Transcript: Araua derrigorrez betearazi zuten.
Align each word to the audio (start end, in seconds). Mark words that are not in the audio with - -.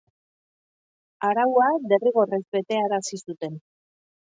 Araua 1.27 1.67
derrigorrez 1.93 2.41
betearazi 2.57 3.23
zuten. 3.29 3.63